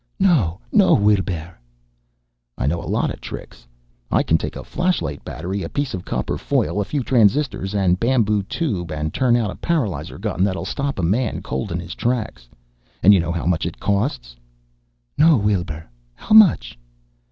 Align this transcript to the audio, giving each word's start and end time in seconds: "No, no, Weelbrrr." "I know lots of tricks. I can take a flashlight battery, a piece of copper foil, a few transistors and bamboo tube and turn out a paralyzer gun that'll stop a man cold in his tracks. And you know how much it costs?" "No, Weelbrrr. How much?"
"No, 0.19 0.59
no, 0.71 0.95
Weelbrrr." 0.95 1.53
"I 2.57 2.65
know 2.65 2.79
lots 2.79 3.13
of 3.13 3.21
tricks. 3.21 3.67
I 4.09 4.23
can 4.23 4.35
take 4.35 4.55
a 4.55 4.63
flashlight 4.63 5.23
battery, 5.23 5.61
a 5.61 5.69
piece 5.69 5.93
of 5.93 6.05
copper 6.05 6.39
foil, 6.39 6.81
a 6.81 6.85
few 6.85 7.03
transistors 7.03 7.75
and 7.75 7.99
bamboo 7.99 8.41
tube 8.41 8.91
and 8.91 9.13
turn 9.13 9.35
out 9.35 9.51
a 9.51 9.55
paralyzer 9.61 10.17
gun 10.17 10.43
that'll 10.43 10.65
stop 10.65 10.97
a 10.97 11.03
man 11.03 11.43
cold 11.43 11.71
in 11.71 11.79
his 11.79 11.93
tracks. 11.93 12.49
And 13.03 13.13
you 13.13 13.19
know 13.19 13.31
how 13.31 13.45
much 13.45 13.67
it 13.67 13.79
costs?" 13.79 14.35
"No, 15.19 15.37
Weelbrrr. 15.37 15.85
How 16.15 16.33
much?" 16.33 16.79